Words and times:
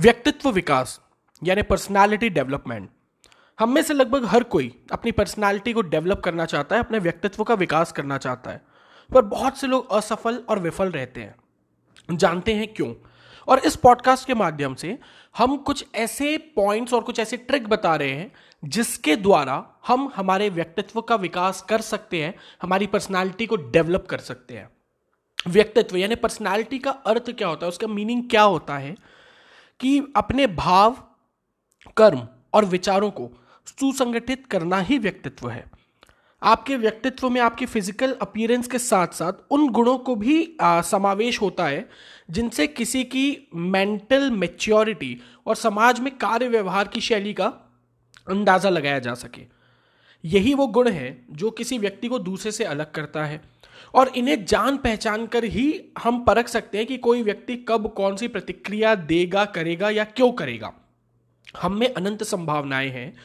व्यक्तित्व 0.00 0.50
विकास, 0.50 1.00
यानी 1.44 1.62
personality 1.62 2.28
development 2.28 2.90
हम 3.58 3.74
में 3.74 3.82
से 3.82 3.94
लगभग 3.94 4.24
हर 4.24 4.42
कोई 4.42 4.82
अपनी 4.92 5.12
पर्सनालिटी 5.12 5.72
को 5.72 5.80
डेवलप 5.80 6.20
करना 6.20 6.46
चाहता 6.46 6.76
है, 6.76 6.82
अपने 6.82 6.98
व्यक्तित्व 6.98 7.44
का 7.44 7.54
विकास 7.54 7.92
करना 7.92 8.18
चाहता 8.18 8.50
है, 8.50 8.62
पर 9.14 9.22
बहुत 9.22 9.58
से 9.58 9.66
लोग 9.66 9.92
असफल 9.92 10.44
और 10.48 10.58
विफल 10.58 10.90
रहते 10.90 11.20
हैं। 11.20 11.34
जानते 12.16 12.54
हैं 12.54 12.74
क्यों? 12.74 12.94
और 13.48 13.58
इस 13.58 13.76
पॉडकास्ट 13.76 14.26
के 14.26 14.34
माध्यम 14.34 14.74
से 14.74 14.98
हम 15.38 15.56
कुछ 15.56 15.84
ऐसे 15.94 16.38
पॉइंट्स 16.38 16.94
और 16.94 17.00
कुछ 17.00 17.18
ऐसे 17.18 17.36
ट्रिक 17.36 17.68
बता 17.68 17.96
रहे 17.96 18.12
हैं, 18.12 18.32
जिसके 18.64 19.16
द्वारा 19.16 19.66
हम 19.86 20.12
हमारे 20.16 20.48
व्यक्तित्व 20.48 21.00
का 21.00 21.14
विकास 21.14 21.62
कर 21.62 21.80
सकते 21.80 22.24
हैं, 22.24 22.34
हमारी 22.62 22.86
पर्सनालिटी 22.86 23.46
को 23.46 23.56
डेवलप 23.56 24.06
कर 24.10 24.18
सकते 24.18 24.54
हैं। 24.54 24.70
व्यक्तित्व, 25.46 25.96
यानी 25.96 26.14
पर्सनालिटी 26.14 26.78
का 26.78 26.90
अर्थ 26.90 27.30
क्या 27.30 27.48
होता 27.48 27.66
है, 27.66 27.68
उसका 27.68 27.86
मीनिंग 27.86 28.30
क्या 28.30 28.42
होता 28.42 28.78
है 28.78 29.17
कि 29.80 29.98
अपने 30.16 30.46
भाव 30.46 30.96
कर्म 31.96 32.26
और 32.54 32.64
विचारों 32.64 33.10
को 33.10 33.30
सुसंगठित 33.66 34.46
करना 34.46 34.78
ही 34.80 34.98
व्यक्तित्व 34.98 35.48
है। 35.48 35.64
आपके 36.42 36.76
व्यक्तित्व 36.76 37.28
में 37.30 37.40
आपके 37.40 37.66
फ़िज़िकल 37.66 38.12
अपीयरेंस 38.22 38.68
के 38.68 38.78
साथ 38.78 39.14
साथ 39.14 39.32
उन 39.50 39.68
गुणों 39.68 39.96
को 39.98 40.14
भी 40.16 40.56
आ, 40.60 40.80
समावेश 40.80 41.40
होता 41.40 41.66
है 41.66 41.88
जिनसे 42.30 42.66
किसी 42.66 43.04
की 43.04 43.48
मेंटल 43.54 44.30
मेच्योरिटी 44.30 45.16
और 45.46 45.56
समाज 45.56 46.00
में 46.00 46.16
कार्य 46.18 46.48
व्यवहार 46.48 46.88
की 46.88 47.00
शैली 47.00 47.32
का 47.32 47.46
अंदाज़ा 48.28 48.70
लगाया 48.70 48.98
जा 48.98 49.14
सके। 49.14 49.42
यही 50.24 50.54
वो 50.54 50.66
गुण 50.66 50.88
है 50.88 51.24
जो 51.30 51.50
किसी 51.50 51.78
व्यक्ति 51.78 52.08
को 52.08 52.18
दूसरे 52.18 52.52
से 52.52 52.64
अलग 52.64 52.92
करता 52.92 53.24
है। 53.24 53.40
और 53.94 54.08
इन्हें 54.08 54.44
जान 54.44 54.76
पहचान 54.76 55.26
कर 55.26 55.44
ही 55.44 55.84
हम 55.98 56.24
परख 56.24 56.48
सकते 56.48 56.78
हैं 56.78 56.86
कि 56.86 56.96
कोई 56.96 57.22
व्यक्ति 57.22 57.56
कब 57.56 57.88
कौन 57.88 58.16
सी 58.16 58.28
प्रतिक्रिया 58.28 58.94
देगा, 58.94 59.44
करेगा 59.44 59.90
या 59.90 60.04
क्यों 60.04 60.32
करेगा। 60.32 60.72
हम 61.62 61.78
में 61.78 61.94
अनंत 61.94 62.22
संभावनाएँ 62.22 62.88
हैं 62.88 63.16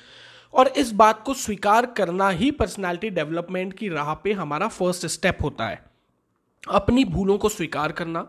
और 0.54 0.68
इस 0.68 0.92
बात 0.92 1.24
को 1.24 1.34
स्वीकार 1.34 1.86
करना 1.86 2.30
ही 2.30 2.52
पर्सनालिटी 2.52 3.10
डेवलपमेंट 3.10 3.74
की 3.74 3.90
राह 3.90 4.14
पे 4.14 4.34
हमारा 4.34 4.68
फ़र्स्ट 4.68 5.06
स्टेप 5.06 5.38
होता 5.42 5.68
है। 5.68 5.84
अपनी 6.70 7.06
भूलों 7.06 7.38
को 7.38 7.50
स्वीकार 7.50 7.92
करना 7.92 8.22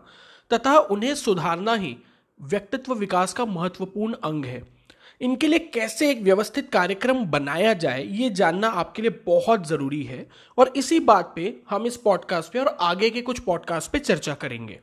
तथा 0.53 0.77
उन्हें 0.77 1.15
सुधारना 1.15 1.73
ही 1.73 1.97
व्यक्तित्व 2.41 2.93
विकास 2.93 3.33
का 3.33 3.45
महत्वपूर्ण 3.45 4.13
अंग 4.13 4.45
है। 4.45 4.74
इनके 5.21 5.47
लिए 5.47 5.59
कैसे 5.59 6.11
एक 6.11 6.21
व्यवस्थित 6.21 6.71
कार्यक्रम 6.71 7.25
बनाया 7.25 7.73
जाए, 7.73 8.03
ये 8.03 8.29
जानना 8.29 8.67
आपके 8.67 9.01
लिए 9.01 9.11
बहुत 9.25 9.67
ज़रूरी 9.67 10.03
है। 10.03 10.27
और 10.57 10.73
इसी 10.75 10.99
बात 10.99 11.33
पे 11.35 11.59
हम 11.69 11.85
इस 11.85 11.97
पॉडकास्ट 11.97 12.51
पे 12.51 12.59
और 12.59 12.77
आगे 12.81 13.09
के 13.09 13.21
कुछ 13.21 13.39
पॉडकास्ट 13.39 13.91
पे 13.91 13.99
चर्चा 13.99 14.33
करेंगे। 14.33 14.79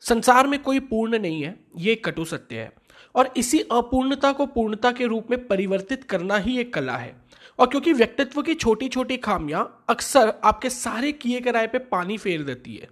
संसार 0.00 0.46
में 0.46 0.62
कोई 0.62 0.80
पूर्ण 0.80 1.18
नहीं 1.18 1.42
है, 1.42 1.60
ये 1.76 1.94
कटु 1.94 2.24
सत्य 2.24 2.58
है। 2.58 2.72
और 3.14 3.34
इसी 3.36 3.60
अपूर्णता 3.60 4.32
को 4.32 4.46
पूर्णता 4.46 4.92
के 4.92 5.06
रूप 5.06 5.26
में 5.30 5.48
परिवर्तित 5.48 6.04
करना 6.04 6.36
ही 6.36 6.60
एक 6.60 6.74
कला 6.74 6.96
है। 6.96 7.16
और 7.58 7.66
क्योंकि 7.66 7.92
व्यक्तित्व 7.92 8.42
की 8.42 8.54
छोटी 8.54 8.88
छोटी 8.88 9.16
खामियाँ 9.16 9.84
अक्सर 9.88 10.34
आपके 10.44 10.70
सारे 10.70 11.12
किए 11.12 11.40
कराए 11.40 11.66
पे 11.66 11.78
पानी 11.78 12.18
फेर 12.18 12.42
देती 12.42 12.74
है। 12.74 12.88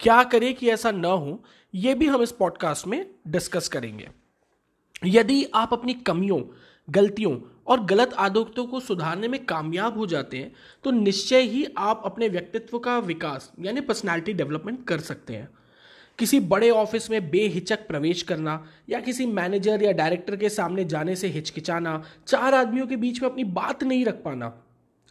क्या 0.00 0.24
करें 0.24 0.54
कि 0.54 0.70
ऐसा 0.70 0.90
न 0.90 1.04
हो 1.04 1.44
यह 1.74 1.94
भी 1.94 2.06
हम 2.06 2.22
इस 2.22 2.32
पॉडकास्ट 2.32 2.86
में 2.86 3.10
डिस्कस 3.28 3.68
करेंगे। 3.68 4.08
यदि 5.02 5.44
आप 5.54 5.72
अपनी 5.72 5.94
कमियों, 6.06 6.40
गलतियों 6.88 7.36
और 7.66 7.84
गलत 7.84 8.14
आदतों 8.14 8.64
को 8.66 8.80
सुधारने 8.80 9.28
में 9.28 9.44
कामयाब 9.44 9.98
हो 9.98 10.06
जाते 10.06 10.36
हैं 10.36 10.52
तो 10.84 10.90
निश्चय 10.90 11.40
ही 11.40 11.64
आप 11.78 12.02
अपने 12.04 12.28
व्यक्तित्व 12.28 12.78
का 12.78 12.98
विकास, 12.98 13.50
यानी 13.60 13.80
पर्सनालिटी 13.80 14.32
डेवलपमेंट 14.32 14.84
कर 14.84 15.00
सकते 15.00 15.32
हैं। 15.32 15.48
किसी 16.18 16.40
बड़े 16.42 16.70
ऑफ़िस 16.70 17.10
में 17.10 17.30
बेहिचक 17.30 17.86
प्रवेश 17.88 18.22
करना 18.22 18.62
या 18.88 19.00
किसी 19.00 19.26
मैनेजर 19.26 19.82
या 19.82 19.92
डायरेक्टर 19.92 20.36
के 20.36 20.48
सामने 20.48 20.84
जाने 20.84 21.14
से 21.16 21.28
हिचकिचाना, 21.28 22.02
चार 22.26 22.54
आदमियों 22.54 22.86
के 22.86 22.96
बीच 22.96 23.22
में 23.22 23.28
अपनी 23.30 23.44
बात 23.44 23.84
नहीं 23.84 24.04
रख 24.04 24.22
पाना, 24.24 24.52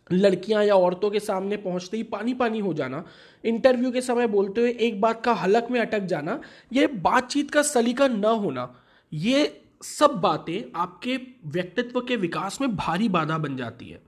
लड़कियाँ 0.09 0.63
या 0.65 0.75
औरतों 0.75 1.09
के 1.11 1.19
सामने 1.19 1.57
पहुँचते 1.57 1.97
ही 1.97 2.03
पानी 2.05 2.33
पानी 2.33 2.59
हो 2.59 2.73
जाना 2.73 3.03
इंटरव्यू 3.43 3.91
के 3.91 4.01
समय 4.01 4.27
बोलते 4.27 4.61
हुए 4.61 4.71
एक 4.71 4.99
बात 5.01 5.23
का 5.23 5.33
हलक 5.35 5.67
में 5.71 5.79
अटक 5.79 6.05
जाना 6.05 6.39
यह 6.73 6.87
बातचीत 6.95 7.51
का 7.51 7.61
सलीका 7.63 8.07
न 8.07 8.25
होना, 8.25 8.69
ये 9.11 9.61
सब 9.81 10.11
बातें 10.11 10.71
आपके 10.75 11.19
व्यक्तित्व 11.45 12.01
के 12.01 12.15
विकास 12.15 12.61
में 12.61 12.75
भारी 12.75 13.09
बाधा 13.09 13.37
बन 13.37 13.57
जाती 13.57 13.85
है। 13.85 14.01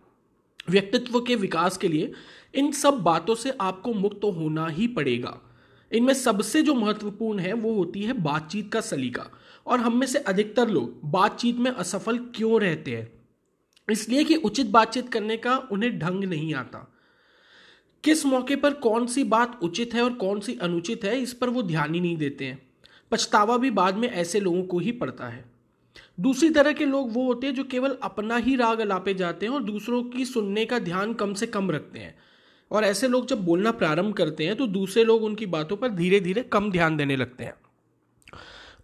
व्यक्तित्व 0.69 1.21
के 1.21 1.35
विकास 1.35 1.77
के 1.77 1.87
लिए 1.87 2.11
इन 2.55 2.71
सब 2.71 2.93
बातों 2.93 3.35
से 3.35 3.53
आपको 3.61 3.93
मुक्त 3.93 4.19
तो 4.21 4.31
होना 4.31 4.67
ही 4.67 4.87
पड़ेगा। 4.87 5.41
इनमें 5.93 6.13
सबसे 6.13 6.61
जो 6.61 6.73
महत्वपूर्ण 6.73 7.39
है, 7.39 7.53
वो 7.53 7.73
होती 7.73 8.01
है 8.01 8.13
बातचीत 8.13 8.73
का 8.73 8.81
सलीका। 8.81 9.25
और 9.67 9.79
हम 9.79 9.99
में 9.99 10.07
से 10.07 10.19
अधिकतर 10.19 10.69
लोग 10.69 10.99
बातचीत 11.05 11.57
में 11.57 11.71
असफल 11.71 12.17
क्यों 12.17 12.61
रहते 12.61 12.97
हैं? 12.97 13.11
इसलिए 13.91 14.23
कि 14.23 14.35
उचित 14.35 14.67
बातचीत 14.67 15.09
करने 15.09 15.37
का 15.37 15.57
उन्हें 15.71 15.99
ढंग 15.99 16.23
नहीं 16.23 16.53
आता। 16.53 16.93
किस 18.03 18.25
मौके 18.25 18.55
पर 18.55 18.73
कौन 18.73 19.07
सी 19.07 19.23
बात 19.23 19.59
उचित 19.63 19.93
है 19.93 20.01
और 20.01 20.13
कौन 20.13 20.39
सी 20.39 20.57
अनुचित 20.61 21.03
है, 21.03 21.19
इस 21.19 21.33
पर 21.33 21.49
वो 21.49 21.63
ध्यान 21.63 21.93
ही 21.93 21.99
नहीं 21.99 22.17
देते 22.17 22.45
हैं। 22.45 22.69
पछतावा 23.11 23.57
भी 23.57 23.71
बाद 23.71 23.95
में 23.95 24.09
ऐसे 24.09 24.39
लोगों 24.39 24.63
को 24.63 24.79
ही 24.79 24.91
पड़ता 24.91 25.27
है। 25.27 25.58
दूसरी 26.19 26.49
तरह 26.49 26.73
के 26.73 26.85
लोग 26.85 27.11
वो 27.13 27.23
होते 27.25 27.47
हैं 27.47 27.53
जो 27.55 27.63
केवल 27.63 27.97
अपना 28.03 28.37
ही 28.37 28.55
राग 28.55 28.79
अलापे 28.79 29.13
जाते 29.13 29.45
हैं 29.45 29.53
और 29.53 29.63
दूसरों 29.63 30.01
की 30.03 30.25
सुनने 30.25 30.65
का 30.65 30.79
ध्यान 30.79 31.13
कम 31.13 31.33
से 31.33 31.47
कम 31.47 31.71
रखते 31.71 31.99
हैं। 31.99 32.15
और 32.71 32.83
ऐसे 32.83 33.07
लोग 33.07 33.27
जब 33.27 33.43
बोलना 33.45 33.71
प्रारंभ 33.71 34.13
करते 34.13 34.45
हैं 34.45 34.55
तो 34.55 34.67
दूसरे 34.67 35.03
लोग 35.03 35.23
उनकी 35.23 35.45
बातों 35.47 35.77
पर 35.77 35.89
धीरे 35.91 36.19
धीरे 36.19 36.41
कम 36.43 36.71
ध्यान 36.71 36.97
देने 36.97 37.15
लगते 37.15 37.43
हैं। 37.43 37.53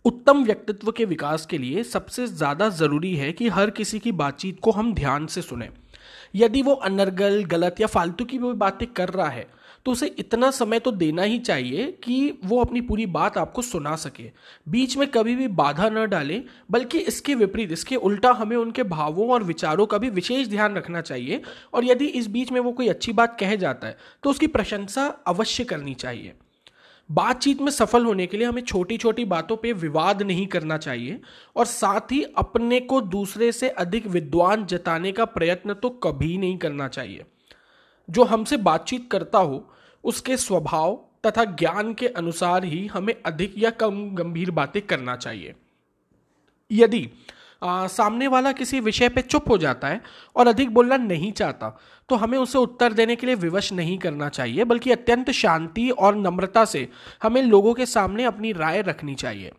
उत्तम 0.05 0.43
व्यक्तित्व 0.43 0.91
के 0.91 1.05
विकास 1.05 1.45
के 1.45 1.57
लिए 1.57 1.83
सबसे 1.83 2.27
ज़्यादा 2.27 2.69
ज़रूरी 2.71 3.15
है 3.15 3.31
कि 3.33 3.47
हर 3.49 3.69
किसी 3.69 3.99
की 3.99 4.11
बातचीत 4.13 4.59
को 4.59 4.71
हम 4.71 4.93
ध्यान 4.93 5.25
से 5.27 5.41
सुने। 5.41 5.69
यदि 6.35 6.61
वो 6.61 6.73
अनर्गल, 6.73 7.43
गलत 7.43 7.81
या 7.81 7.87
फालतू 7.87 8.25
की 8.25 8.37
भी 8.37 8.53
बातें 8.55 8.87
कर 8.87 9.09
रहा 9.09 9.29
है 9.29 9.47
तो 9.85 9.91
उसे 9.91 10.07
इतना 10.19 10.49
समय 10.51 10.79
तो 10.79 10.91
देना 10.91 11.23
ही 11.23 11.37
चाहिए 11.39 11.85
कि 12.03 12.39
वो 12.45 12.59
अपनी 12.61 12.81
पूरी 12.81 13.05
बात 13.07 13.37
आपको 13.37 13.61
सुना 13.61 13.95
सके। 13.95 14.23
बीच 14.67 14.95
में 14.97 15.07
कभी 15.07 15.35
भी 15.35 15.47
बाधा 15.49 15.89
न 15.89 16.05
डालें, 16.05 16.43
बल्कि 16.71 16.99
इसके 16.99 17.35
विपरीत, 17.35 17.71
इसके 17.71 17.95
उल्टा 17.97 18.31
हमें 18.31 18.55
उनके 18.57 18.83
भावों 18.85 19.29
और 19.29 19.43
विचारों 19.43 19.85
का 19.85 19.97
भी 19.97 20.09
विशेष 20.09 20.47
ध्यान 20.47 20.75
रखना 20.75 21.01
चाहिए। 21.01 21.41
और 21.73 21.85
यदि 21.85 22.05
इस 22.05 22.27
बीच 22.27 22.51
में 22.51 22.59
वो 22.61 22.71
कोई 22.71 22.87
अच्छी 22.87 23.13
बात 23.13 23.37
कह 23.39 23.55
जाता 23.55 23.87
है 23.87 23.97
तो 24.23 24.29
उसकी 24.29 24.47
प्रशंसा 24.47 25.05
अवश्य 25.27 25.63
करनी 25.63 25.93
चाहिए। 25.95 26.33
बातचीत 27.11 27.61
में 27.61 27.71
सफल 27.71 28.05
होने 28.05 28.27
के 28.27 28.37
लिए 28.37 28.47
हमें 28.47 28.61
छोटी 28.61 28.97
छोटी 28.97 29.25
बातों 29.25 29.57
पे 29.57 29.73
विवाद 29.73 30.21
नहीं 30.21 30.47
करना 30.47 30.77
चाहिए 30.77 31.21
और 31.55 31.65
साथ 31.65 32.11
ही 32.11 32.23
अपने 32.37 32.79
को 32.79 33.01
दूसरे 33.01 33.51
से 33.51 33.69
अधिक 33.69 34.07
विद्वान 34.07 34.65
जताने 34.65 35.11
का 35.11 35.25
प्रयत्न 35.25 35.73
तो 35.73 35.89
कभी 35.89 36.37
नहीं 36.37 36.57
करना 36.57 36.87
चाहिए। 36.87 37.25
जो 38.09 38.23
हमसे 38.23 38.57
बातचीत 38.57 39.07
करता 39.11 39.39
हो, 39.39 39.69
उसके 40.03 40.37
स्वभाव 40.37 41.05
तथा 41.27 41.43
ज्ञान 41.43 41.93
के 41.93 42.07
अनुसार 42.07 42.63
ही 42.63 42.85
हमें 42.87 43.13
अधिक 43.25 43.53
या 43.57 43.69
कम 43.69 44.09
गंभीर 44.15 44.51
बातें 44.51 44.81
करना 44.81 45.15
चाहिए। 45.15 45.53
यदि 46.71 47.09
आ, 47.61 47.87
सामने 47.87 48.27
वाला 48.27 48.51
किसी 48.51 48.79
विषय 48.79 49.09
पे 49.09 49.21
चुप 49.21 49.49
हो 49.49 49.57
जाता 49.57 49.87
है 49.87 50.01
और 50.35 50.47
अधिक 50.47 50.69
बोलना 50.69 50.97
नहीं 50.97 51.31
चाहता 51.31 51.69
तो 52.09 52.15
हमें 52.15 52.37
उसे 52.37 52.57
उत्तर 52.57 52.93
देने 52.93 53.15
के 53.15 53.25
लिए 53.25 53.35
विवश 53.35 53.71
नहीं 53.73 53.97
करना 53.97 54.29
चाहिए 54.29 54.63
बल्कि 54.63 54.91
अत्यंत 54.91 55.31
शांति 55.31 55.89
और 55.89 56.15
नम्रता 56.15 56.65
से 56.65 56.87
हमें 57.23 57.41
लोगों 57.43 57.73
के 57.73 57.85
सामने 57.85 58.23
अपनी 58.23 58.51
राय 58.51 58.81
रखनी 58.81 59.15
चाहिए। 59.15 59.51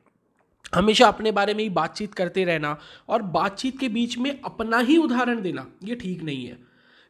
हमेशा 0.74 1.08
अपने 1.08 1.32
बारे 1.32 1.54
में 1.54 1.62
ही 1.64 1.68
बातचीत 1.70 2.14
करते 2.14 2.44
रहना 2.44 2.76
और 3.08 3.22
बातचीत 3.22 3.78
के 3.78 3.88
बीच 3.88 4.18
में 4.18 4.30
अपना 4.44 4.78
ही 4.78 4.96
उदाहरण 4.96 5.42
देना 5.42 5.66
ये 5.84 5.94
ठीक 5.94 6.22
नहीं 6.22 6.46
है। 6.46 6.58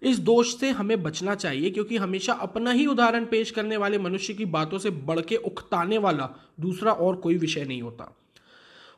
इस 0.03 0.19
दोष 0.19 0.57
से 0.61 0.71
हमें 0.71 1.03
बचना 1.03 1.35
चाहिए 1.35 1.71
क्योंकि 1.71 1.97
हमेशा 1.97 2.33
अपना 2.33 2.71
ही 2.71 2.87
उदाहरण 2.87 3.25
पेश 3.25 3.51
करने 3.51 3.77
वाले 3.77 3.99
मनुष्य 3.99 4.35
की 4.35 4.45
बातों 4.45 4.79
से 4.79 4.91
बढ़ 4.91 5.21
के 5.21 5.37
उकताने 5.37 5.99
वाला 5.99 6.29
दूसरा 6.61 6.93
और 6.93 7.17
कोई 7.17 7.39
विषय 7.39 7.65
नहीं 7.65 7.83
होता। 7.83 8.13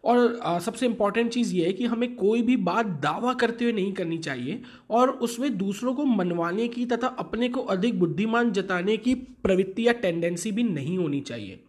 और 0.05 0.41
आ, 0.43 0.59
सबसे 0.59 0.87
इंपॉर्टेंट 0.87 1.33
चीज़ 1.33 1.55
ये 1.55 1.67
है 1.67 1.73
कि 1.73 1.85
हमें 1.85 2.17
कोई 2.17 2.43
भी 2.43 2.57
बात 2.57 2.87
दावा 2.87 3.35
करते 3.35 3.65
हुए 3.65 3.73
नहीं 3.73 3.93
करनी 3.93 4.19
चाहिए 4.19 4.63
और 4.91 5.11
उसमें 5.11 5.59
दूसरों 5.59 5.95
को 5.95 6.05
मनवाने 6.05 6.69
की 6.69 6.87
तथा 6.87 7.07
अपने 7.07 7.49
को 7.49 7.61
अधिक 7.61 7.99
बुद्धिमान 7.99 8.53
जताने 8.53 8.97
की 8.97 9.15
प्रवृत्ति 9.15 9.87
या 9.87 9.93
टेंडेंसी 9.93 10.53
भी 10.53 10.63
नहीं 10.63 10.99
होनी 10.99 11.21
चाहिए। 11.21 11.61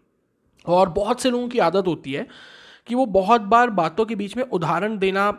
और 0.66 0.90
बहुत 0.90 1.22
से 1.22 1.30
लोगों 1.30 1.48
की 1.48 1.60
आदत 1.60 1.88
होती 1.88 2.14
है 2.14 2.28
कि 2.90 2.96
वो 2.96 3.06
बहुत 3.08 3.42
बार 3.42 3.70
बातों 3.72 4.06
के 4.06 4.16
बीच 4.16 4.36
में 4.38 4.44
उदाहरण 4.44 4.98
देना 4.98 5.32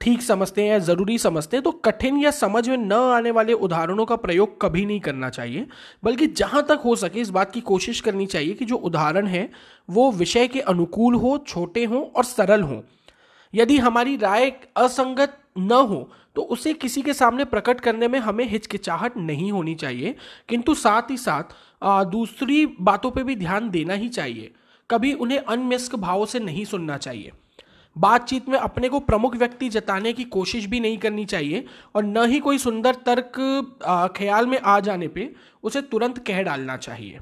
ठीक 0.00 0.22
समझते 0.22 0.62
हैं 0.62 0.78
ज़रूरी 0.80 1.18
समझते 1.18 1.56
हैं 1.56 1.64
तो 1.64 1.70
कठिन 1.84 2.18
या 2.18 2.30
समझ 2.30 2.68
में 2.68 2.76
न 2.76 2.92
आने 2.92 3.30
वाले 3.30 3.52
उदाहरणों 3.52 4.04
का 4.06 4.16
प्रयोग 4.16 4.60
कभी 4.62 4.84
नहीं 4.86 5.00
करना 5.00 5.30
चाहिए। 5.30 5.66
बल्कि 6.04 6.26
जहाँ 6.26 6.62
तक 6.62 6.82
हो 6.84 6.96
सके 6.96 7.20
इस 7.20 7.30
बात 7.30 7.52
की 7.52 7.60
कोशिश 7.62 8.00
करनी 8.00 8.26
चाहिए 8.26 8.54
कि 8.54 8.64
जो 8.64 8.76
उदाहरण 8.76 9.26
है, 9.26 9.48
वो 9.88 10.10
विषय 10.12 10.48
के 10.48 10.60
अनुकूल 10.62 11.14
हो, 11.14 11.36
छोटे 11.48 11.84
हों 11.84 12.04
और 12.06 12.24
सरल 12.24 12.62
हों। 12.62 12.80
यदि 13.54 13.78
हमारी 13.78 14.16
राय 14.16 14.52
असंगत 14.76 15.38
न 15.58 15.72
हो 15.72 16.08
तो 16.36 16.42
उसे 16.42 16.72
किसी 16.74 17.02
के 17.02 17.12
सामने 17.14 17.44
प्रकट 17.44 17.80
करने 17.80 18.06
में 18.08 18.18
हमें 18.18 18.44
हिचकिचाहट 18.48 19.16
नहीं 19.16 19.50
होनी 19.52 19.74
चाहिए। 19.74 20.14
किंतु 20.48 20.74
साथ 20.74 21.10
ही 21.10 21.16
साथ 21.16 21.54
दूसरी 22.10 22.64
बातों 22.80 23.10
पे 23.10 23.22
भी 23.22 23.36
ध्यान 23.36 23.70
देना 23.70 23.94
ही 23.94 24.08
चाहिए। 24.08 24.52
कभी 24.90 25.12
उन्हें 25.14 25.38
अनमिस्क 25.38 25.94
भावों 25.96 26.26
से 26.26 26.40
नहीं 26.40 26.64
सुनना 26.64 26.96
चाहिए। 26.96 27.32
बातचीत 27.96 28.48
में 28.48 28.58
अपने 28.58 28.88
को 28.88 29.00
प्रमुख 29.00 29.36
व्यक्ति 29.36 29.68
जताने 29.68 30.12
की 30.12 30.24
कोशिश 30.24 30.64
भी 30.66 30.80
नहीं 30.80 30.96
करनी 30.98 31.24
चाहिए 31.24 31.64
और 31.94 32.04
न 32.04 32.24
ही 32.26 32.40
कोई 32.40 32.58
सुंदर 32.58 32.94
तर्क 33.06 33.32
ख्याल 34.16 34.46
में 34.46 34.58
आ 34.58 34.78
जाने 34.80 35.08
पे 35.08 35.30
उसे 35.62 35.82
तुरंत 35.82 36.18
कह 36.18 36.42
डालना 36.42 36.76
चाहिए। 36.76 37.18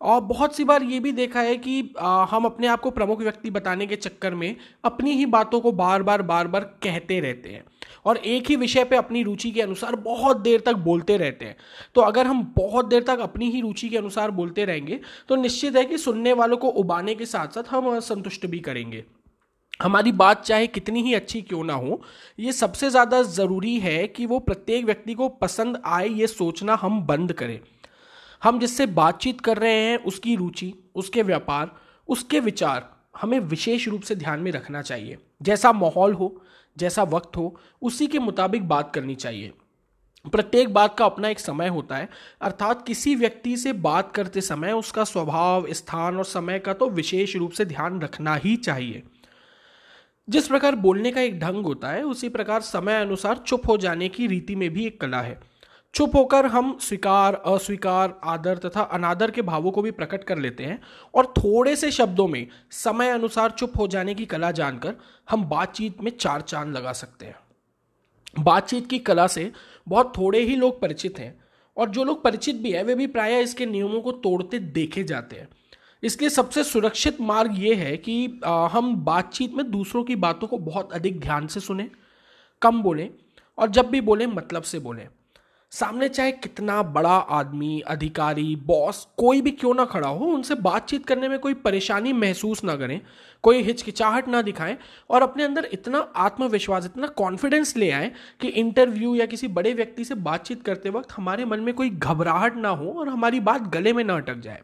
और 0.00 0.20
बहुत 0.20 0.56
सी 0.56 0.64
बार 0.64 0.82
ये 0.82 0.98
भी 1.00 1.12
देखा 1.12 1.40
है 1.40 1.56
कि 1.56 1.94
आ, 1.98 2.24
हम 2.24 2.44
अपने 2.44 2.66
आप 2.66 2.80
को 2.80 2.90
प्रमुख 2.90 3.20
व्यक्ति 3.20 3.50
बताने 3.50 3.86
के 3.86 3.96
चक्कर 3.96 4.34
में 4.34 4.56
अपनी 4.84 5.10
ही 5.10 5.26
बातों 5.26 5.60
को 5.60 5.72
बार 5.72 6.02
बार 6.02 6.22
बार 6.22 6.48
बार 6.48 6.64
कहते 6.82 7.20
रहते 7.20 7.48
हैं। 7.48 7.64
और 8.06 8.16
एक 8.16 8.48
ही 8.48 8.56
विषय 8.56 8.84
पे 8.84 8.96
अपनी 8.96 9.22
रुचि 9.22 9.50
के 9.50 9.62
अनुसार 9.62 9.96
बहुत 9.98 10.40
देर 10.40 10.60
तक 10.60 10.74
बोलते 10.84 11.16
रहते 11.16 11.44
हैं। 11.44 11.56
तो 11.94 12.00
अगर 12.00 12.26
हम 12.26 12.42
बहुत 12.56 12.86
देर 12.86 13.02
तक 13.02 13.20
अपनी 13.20 13.50
ही 13.50 13.60
रुचि 13.60 13.88
के 13.88 13.98
अनुसार 13.98 14.30
बोलते 14.32 14.64
रहेंगे 14.64 15.00
तो 15.28 15.36
निश्चित 15.36 15.76
है 15.76 15.84
कि 15.84 15.98
सुनने 15.98 16.32
वालों 16.32 16.56
को 16.56 16.68
उबाने 16.68 17.14
के 17.14 17.26
साथ 17.26 17.54
साथ 17.54 17.70
हम 17.70 17.88
असंतुष्ट 17.88 18.46
भी 18.46 18.58
करेंगे। 18.60 19.04
हमारी 19.82 20.12
बात 20.14 20.42
चाहे 20.42 20.66
कितनी 20.66 21.02
ही 21.02 21.14
अच्छी 21.14 21.40
क्यों 21.42 21.62
ना 21.64 21.74
हो, 21.74 22.00
ये 22.38 22.52
सबसे 22.52 22.90
ज़्यादा 22.90 23.22
ज़रूरी 23.22 23.78
है 23.78 24.06
कि 24.08 24.26
वो 24.26 24.38
प्रत्येक 24.40 24.84
व्यक्ति 24.84 25.14
को 25.14 25.28
पसंद 25.30 25.80
आए 25.84 26.08
ये 26.08 26.26
सोचना 26.26 26.74
हम 26.74 27.00
बंद 27.02 27.32
करें। 27.32 27.58
हम 28.42 28.58
जिससे 28.58 28.86
बातचीत 28.88 29.40
कर 29.40 29.58
रहे 29.58 29.72
हैं, 29.72 29.96
उसकी 29.98 30.34
रुचि, 30.36 30.72
उसके 30.94 31.22
व्यापार, 31.22 31.70
उसके 32.08 32.40
विचार, 32.40 32.88
हमें 33.16 33.38
विशेष 33.40 33.88
रूप 33.88 34.02
से 34.02 34.14
ध्यान 34.14 34.40
में 34.40 34.50
रखना 34.52 34.82
चाहिए। 34.82 35.16
जैसा 35.42 35.72
माहौल 35.72 36.12
हो 36.12 36.28
जैसा 36.78 37.02
वक्त 37.02 37.36
हो, 37.36 37.60
उसी 37.82 38.06
के 38.06 38.18
मुताबिक 38.18 38.68
बात 38.68 38.94
करनी 38.94 39.14
चाहिए। 39.14 39.52
प्रत्येक 40.32 40.74
बात 40.74 40.98
का 40.98 41.04
अपना 41.04 41.28
एक 41.28 41.38
समय 41.38 41.68
होता 41.68 41.96
है, 41.96 42.08
अर्थात 42.40 42.86
किसी 42.86 43.14
व्यक्ति 43.14 43.56
से 43.56 43.72
बात 43.72 44.12
करते 44.12 44.40
समय 44.40 44.72
उसका 44.72 45.04
स्वभाव, 45.04 45.72
स्थान 45.72 46.16
और 46.16 46.24
समय 46.24 46.58
का 46.58 46.72
तो 46.72 46.90
विशेष 46.90 47.36
रूप 47.36 47.50
से 47.50 47.64
ध्यान 47.64 48.00
रखना 48.00 48.34
ही 48.34 48.56
चाहिए। 48.56 49.02
जिस 50.28 50.48
प्रकार 50.48 50.74
बोलने 50.74 51.10
का 51.10 51.20
एक 51.20 51.40
ढंग 51.40 51.64
होता 51.64 51.88
है, 51.88 52.02
उसी 52.02 52.28
प्रकार 52.28 52.60
समय 52.60 53.00
अनुसार 53.00 53.38
चुप 53.38 53.68
हो 53.68 53.76
जाने 53.76 54.08
की 54.08 54.26
रीति 54.26 54.54
में 54.54 54.70
भी 54.70 54.86
एक 54.86 55.00
कला 55.00 55.20
है। 55.20 55.53
चुप 55.94 56.14
होकर 56.16 56.46
हम 56.46 56.76
स्वीकार 56.80 57.34
अस्वीकार 57.46 58.18
आदर 58.24 58.58
तथा 58.58 58.82
अनादर 58.92 59.30
के 59.30 59.42
भावों 59.42 59.70
को 59.72 59.82
भी 59.82 59.90
प्रकट 59.90 60.24
कर 60.24 60.38
लेते 60.38 60.64
हैं 60.64 60.80
और 61.14 61.26
थोड़े 61.26 61.74
से 61.76 61.90
शब्दों 61.90 62.26
में 62.28 62.46
समय 62.70 63.10
अनुसार 63.10 63.50
चुप 63.50 63.78
हो 63.78 63.86
जाने 63.88 64.14
की 64.14 64.26
कला 64.26 64.50
जानकर 64.50 64.94
हम 65.30 65.44
बातचीत 65.44 66.02
में 66.02 66.10
चार 66.10 66.40
चाँद 66.40 66.76
लगा 66.76 66.92
सकते 66.92 67.26
हैं। 67.26 68.44
बातचीत 68.44 68.88
की 68.90 68.98
कला 68.98 69.26
से 69.26 69.50
बहुत 69.88 70.12
थोड़े 70.18 70.40
ही 70.40 70.56
लोग 70.56 70.80
परिचित 70.80 71.18
हैं 71.18 71.34
और 71.76 71.90
जो 71.90 72.04
लोग 72.04 72.22
परिचित 72.24 72.56
भी 72.56 72.72
हैं 72.72 72.84
वे 72.84 72.94
भी 72.94 73.06
प्रायः 73.06 73.38
इसके 73.38 73.66
नियमों 73.66 74.00
को 74.00 74.12
तोड़ते 74.12 74.58
देखे 74.58 75.04
जाते 75.04 75.36
हैं। 75.36 75.48
इसके 76.02 76.30
सबसे 76.30 76.64
सुरक्षित 76.64 77.20
मार्ग 77.20 77.58
ये 77.58 77.74
है 77.74 77.96
कि 77.96 78.40
आ, 78.44 78.66
हम 78.66 78.94
बातचीत 79.04 79.54
में 79.54 79.70
दूसरों 79.70 80.04
की 80.04 80.16
बातों 80.16 80.48
को 80.48 80.58
बहुत 80.58 80.92
अधिक 80.92 81.20
ध्यान 81.20 81.46
से 81.46 81.60
सुने 81.60 81.90
कम 82.62 82.82
बोलें 82.82 83.10
और 83.58 83.70
जब 83.70 83.90
भी 83.90 84.00
बोलें 84.00 84.26
मतलब 84.26 84.62
से 84.62 84.78
बोलें। 84.78 85.08
सामने 85.74 86.08
चाहे 86.08 86.32
कितना 86.32 86.82
बड़ा 86.84 87.10
आदमी, 87.10 87.80
अधिकारी 87.80 88.54
बॉस 88.56 89.06
कोई 89.18 89.40
भी 89.40 89.50
क्यों 89.50 89.74
ना 89.74 89.84
खड़ा 89.84 90.08
हो, 90.08 90.24
उनसे 90.24 90.54
बातचीत 90.54 91.06
करने 91.06 91.28
में 91.28 91.38
कोई 91.38 91.54
परेशानी 91.54 92.12
महसूस 92.12 92.62
ना 92.64 92.76
करें, 92.76 93.00
कोई 93.44 93.62
हिचकिचाहट 93.62 94.28
ना 94.28 94.42
दिखाएँ 94.42 94.76
और 95.10 95.22
अपने 95.22 95.44
अंदर 95.44 95.68
इतना 95.72 95.98
आत्मविश्वास, 96.16 96.84
इतना 96.84 97.06
कॉन्फिडेंस 97.16 97.76
ले 97.76 97.90
आए 97.90 98.12
कि 98.40 98.48
इंटरव्यू 98.48 99.14
या 99.14 99.26
किसी 99.26 99.48
बड़े 99.50 99.72
व्यक्ति 99.74 100.04
से 100.04 100.14
बातचीत 100.14 100.62
करते 100.62 100.90
वक्त 100.90 101.12
हमारे 101.12 101.44
मन 101.44 101.60
में 101.60 101.74
कोई 101.74 101.90
घबराहट 101.90 102.56
ना 102.56 102.68
हो 102.68 102.92
और 102.92 103.08
हमारी 103.08 103.40
बात 103.42 103.68
गले 103.68 103.92
में 103.92 104.04
ना 104.04 104.16
अटक 104.16 104.40
जाए। 104.40 104.62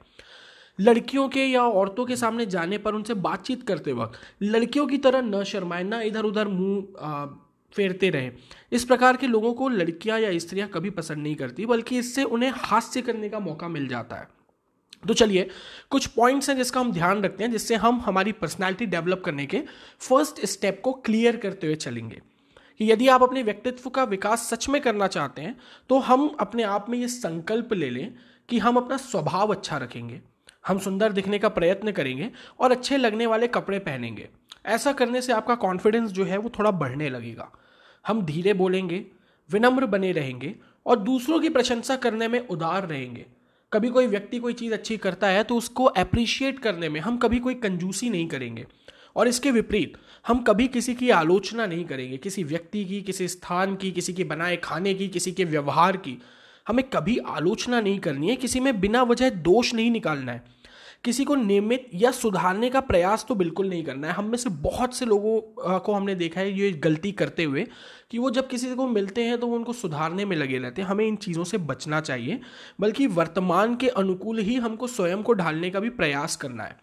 लड़कियों 0.79 1.29
के 1.29 1.45
या 1.45 1.62
औरतों 1.62 2.05
के 2.05 2.17
सामने 2.17 2.47
जाने 2.47 2.79
पर 2.79 2.95
उनसे 2.95 3.15
बातचीत 3.21 3.62
करते 3.62 3.93
वक्त 3.93 4.21
लड़कियों 4.43 4.87
की 4.87 4.99
तरह 4.99 5.23
न 5.23 5.45
शर्माए, 5.45 5.83
ना 5.83 6.03
इधर 6.03 6.25
उधर 6.25 6.49
मुँह 6.49 7.39
फेरते 7.72 8.11
रहे। 8.11 8.31
इस 8.72 8.84
प्रकार 8.84 9.17
के 9.17 9.26
लोगों 9.26 9.55
को 9.55 9.69
लड़कियाँ 9.69 10.20
या 10.20 10.38
स्त्रियाँ 10.38 10.69
कभी 10.69 10.90
पसंद 10.90 11.19
नहीं 11.19 11.34
करती, 11.34 11.67
बल्कि 11.67 11.99
इससे 11.99 12.25
उन्हें 12.25 12.52
हास्य 12.56 13.02
करने 13.02 13.28
का 13.28 13.38
मौका 13.38 13.69
मिल 13.69 13.88
जाता 13.88 14.17
है। 14.17 14.28
तो 15.08 15.14
चलिए, 15.14 15.49
कुछ 15.90 16.06
पॉइंट्स 16.06 16.49
हैं 16.50 16.56
जिसका 16.56 16.81
हम 16.81 16.93
ध्यान 16.93 17.22
रखते 17.22 17.44
हैं, 17.44 17.50
जिससे 17.50 17.75
हम 17.75 18.00
हमारी 18.00 18.32
पर्सनैलिटी 18.32 18.87
डेवलप 18.87 19.22
करने 19.25 19.46
के 19.46 19.62
फ़र्स्ट 19.99 20.44
स्टेप 20.46 20.81
को 20.84 20.93
क्लियर 20.93 21.37
करते 21.37 21.67
हुए 21.67 21.76
चलेंगे। 21.76 22.20
कि 22.78 22.93
यदि 22.93 23.08
आप 23.08 23.22
अपने 23.22 23.43
व्यक्तित्व 23.43 23.90
का 23.90 24.05
विकास 24.05 24.49
सच 24.50 24.69
में 24.69 24.82
करना 24.82 25.06
चाहते 25.06 25.43
हैं 25.43 25.58
तो 25.88 25.99
हम 25.99 26.37
अपने 26.40 26.62
आप 26.62 26.87
में 26.88 26.99
ये 26.99 27.08
संकल्प 27.08 27.73
ले 27.73 27.90
लें 27.90 28.14
कि 28.49 28.58
हम 28.58 28.76
अपना 28.76 28.96
स्वभाव 28.96 29.55
अच्छा 29.55 29.76
रखेंगे। 29.76 30.20
हम 30.67 30.79
सुंदर 30.79 31.12
दिखने 31.12 31.39
का 31.39 31.49
प्रयत्न 31.49 31.93
करेंगे 31.93 32.31
और 32.61 32.73
अच्छे 32.73 32.97
लगने 32.97 33.27
वाले 33.27 33.47
कपड़े 33.47 33.79
पहनेंगे। 33.79 34.29
ऐसा 34.67 34.93
करने 34.93 35.23
से 35.23 35.33
आपका 35.33 35.55
कॉन्फिडेंस 35.55 36.11
जो 36.11 36.25
है 36.25 36.39
वो 36.39 36.51
थोड़ा 36.59 36.71
बढ़ने 36.71 37.11
लगेगा। 37.11 37.51
हम 38.07 38.23
धीरे 38.23 38.53
बोलेंगे, 38.53 39.05
विनम्र 39.51 39.87
बने 39.87 40.12
रहेंगे 40.12 40.55
और 40.87 40.99
दूसरों 40.99 41.41
की 41.41 41.49
प्रशंसा 41.49 41.97
करने 41.97 42.29
में 42.29 42.39
उदार 42.49 42.89
रहेंगे। 42.89 43.27
कभी 43.73 43.89
कोई 43.89 44.07
व्यक्ति 44.07 44.39
कोई 44.39 44.53
चीज़ 44.53 44.73
अच्छी 44.73 44.97
करता 44.97 45.27
है 45.27 45.43
तो 45.45 45.57
उसको 45.57 45.85
अप्रिशिएट 45.85 46.59
करने 46.59 46.89
में 46.89 47.01
हम 47.01 47.17
कभी 47.17 47.39
कोई 47.39 47.55
कंजूसी 47.55 48.11
नहीं 48.11 48.29
करेंगे। 48.29 48.67
और 49.17 49.29
इसके 49.29 49.51
विपरीत, 49.51 49.93
हम 50.27 50.39
कभी 50.39 50.69
किसी 50.69 50.95
की 50.95 51.11
आलोचना 51.11 51.67
नहीं 51.67 51.85
करेंगे, 51.85 52.17
किसी 52.17 52.45
व्यक्ति 52.45 52.85
की, 52.85 53.03
किसी 53.03 53.29
स्थान 53.29 53.77
की, 53.77 53.91
किसी 53.93 54.12
के 54.12 54.25
बनाए 54.25 54.57
खाने 54.57 54.95
की, 54.95 55.09
किसी 55.09 55.33
के 55.33 55.45
व्यवहार 55.45 55.97
की। 55.97 56.19
हमें 56.70 56.84
कभी 56.87 57.17
आलोचना 57.19 57.81
नहीं 57.81 57.99
करनी 58.00 58.28
है, 58.28 58.37
किसी 58.37 58.61
में 58.61 58.81
बिना 58.81 59.02
वजह 59.05 59.31
दोष 59.43 59.75
नहीं 59.75 59.90
निकालना 59.90 60.32
है। 60.32 60.58
किसी 61.05 61.25
को 61.25 61.34
नियमित 61.34 61.87
या 61.94 62.11
सुधारने 62.11 62.69
का 62.70 62.81
प्रयास 62.82 63.25
तो 63.28 63.34
बिल्कुल 63.34 63.69
नहीं 63.69 63.84
करना 63.84 64.06
है। 64.06 64.12
हम 64.12 64.25
में 64.25 64.37
से 64.38 64.50
बहुत 64.50 64.94
से 64.94 65.06
लोगों 65.06 65.78
को 65.81 65.93
हमने 65.93 66.14
देखा 66.14 66.40
है 66.40 66.58
ये 66.58 66.70
गलती 66.84 67.12
करते 67.12 67.44
हुए 67.44 67.67
कि 68.11 68.19
वो 68.19 68.31
जब 68.31 68.49
किसी 68.49 68.75
को 68.75 68.87
मिलते 68.88 69.25
हैं 69.25 69.38
तो 69.38 69.46
वो 69.46 69.56
उनको 69.56 69.72
सुधारने 69.72 70.25
में 70.25 70.37
लगे 70.37 70.58
रहते 70.58 70.82
हैं। 70.82 70.88
हमें 70.88 71.06
इन 71.06 71.17
चीज़ों 71.17 71.44
से 71.44 71.58
बचना 71.58 72.00
चाहिए, 72.00 72.40
बल्कि 72.81 73.06
वर्तमान 73.08 73.76
के 73.76 73.88
अनुकूल 73.88 74.38
ही 74.40 74.56
हमको 74.56 74.87
स्वयं 74.88 75.23
को 75.23 75.32
ढालने 75.32 75.70
का 75.70 75.81
भी 75.81 75.90
प्रयास 75.90 76.37
करना 76.37 76.64
है। 76.64 76.76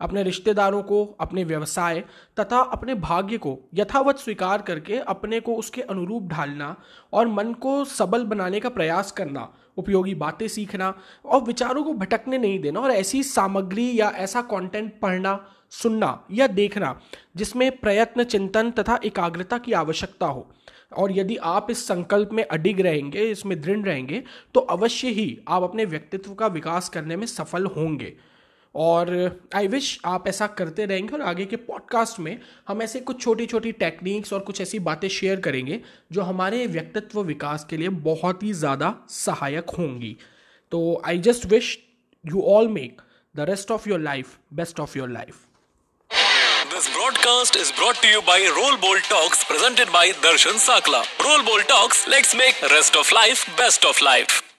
अपने 0.00 0.22
रिश्तेदारों 0.22 0.82
को, 0.82 1.04
अपने 1.20 1.44
व्यवसाय 1.44 2.00
तथा 2.36 2.60
अपने 2.62 2.94
भाग्य 2.96 3.38
को 3.38 3.58
यथावत 3.74 4.18
स्वीकार 4.18 4.62
करके 4.62 4.98
अपने 4.98 5.40
को 5.40 5.54
उसके 5.54 5.82
अनुरूप 5.82 6.28
ढालना 6.28 6.74
और 7.12 7.28
मन 7.28 7.52
को 7.54 7.84
सबल 7.86 8.24
बनाने 8.24 8.60
का 8.60 8.68
प्रयास 8.68 9.12
करना, 9.12 9.48
उपयोगी 9.76 10.14
बातें 10.14 10.46
सीखना 10.48 10.92
और 11.24 11.42
विचारों 11.42 11.82
को 11.84 11.92
भटकने 11.94 12.38
नहीं 12.38 12.58
देना 12.60 12.80
और 12.80 12.90
ऐसी 12.90 13.22
सामग्री 13.22 13.90
या 14.00 14.10
ऐसा 14.16 14.42
कंटेंट 14.44 14.92
पढ़ना, 15.00 15.38
सुनना 15.72 16.26
या 16.30 16.46
देखना 16.48 16.98
जिसमें 17.36 17.70
प्रयत्न, 17.78 18.24
चिंतन 18.24 18.70
तथा 18.70 18.98
एकाग्रता 19.04 19.58
की 19.58 19.72
आवश्यकता 19.74 20.26
हो। 20.26 20.46
और 20.92 21.12
यदि 21.12 21.36
आप 21.38 21.70
इस 21.70 21.86
संकल्प 21.88 22.30
में 22.32 22.44
अडिग 22.44 22.80
रहेंगे, 22.80 23.22
इसमें 23.22 23.60
दृढ़ 23.60 23.78
रहेंगे 23.78 24.22
तो 24.54 24.60
अवश्य 24.60 25.08
ही 25.10 25.38
आप 25.48 25.62
अपने 25.62 25.84
व्यक्तित्व 25.86 26.34
का 26.34 26.46
विकास 26.48 26.88
करने 26.88 27.16
में 27.16 27.26
सफल 27.26 27.66
होंगे। 27.66 28.12
और 28.76 29.10
आई 29.54 29.66
विश 29.68 29.98
आप 30.04 30.26
ऐसा 30.28 30.46
करते 30.58 30.84
रहेंगे 30.84 31.14
और 31.14 31.22
आगे 31.22 31.44
के 31.46 31.56
पॉडकास्ट 31.56 32.18
में 32.20 32.38
हम 32.68 32.82
ऐसे 32.82 33.00
कुछ 33.00 33.20
छोटी 33.22 33.46
छोटी 33.46 33.72
टेक्निक्स 33.72 34.32
और 34.32 34.40
कुछ 34.40 34.60
ऐसी 34.60 34.78
बातें 34.88 35.08
शेयर 35.08 35.40
करेंगे 35.40 35.80
जो 36.12 36.22
हमारे 36.22 36.66
व्यक्तित्व 36.66 37.22
विकास 37.22 37.66
के 37.70 37.76
लिए 37.76 37.88
बहुत 38.08 38.42
ही 38.42 38.52
ज़्यादा 38.52 38.94
सहायक 39.10 39.70
होंगी 39.78 40.16
तो 40.72 41.02
I 41.06 41.18
just 41.18 41.46
wish 41.46 41.78
you 42.24 42.42
all 42.54 42.68
make 42.68 43.02
the 43.34 43.48
rest 43.48 43.70
of 43.70 43.88
your 43.88 44.00
life 44.00 44.38
best 44.52 44.80
of 44.80 44.98
your 44.98 45.10
life 45.10 45.42
This 46.66 46.86
broadcast 46.88 47.56
is 47.56 47.70
brought 47.72 47.98
to 47.98 48.08
you 48.08 48.22
by 48.22 48.36
Roll 48.56 48.76
Ball 48.78 48.98
Talks 49.04 49.44
presented 49.44 49.92
by 49.92 50.02
Darshan 50.24 50.58
Sakla. 50.58 51.02
Roll 51.24 51.44
Ball 51.44 51.62
Talks, 51.64 52.08
let's 52.08 52.34
make 52.34 52.60
rest 52.72 52.96
of 52.96 53.12
life 53.12 53.46
best 53.56 53.84
of 53.84 54.02
life. 54.02 54.53